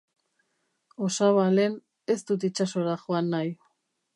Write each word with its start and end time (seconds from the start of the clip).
Osaba 1.07 1.43
Len, 1.57 1.77
ez 2.15 2.17
dut 2.31 2.49
itsasora 2.51 2.99
joan 3.05 3.31
nahi. 3.37 3.53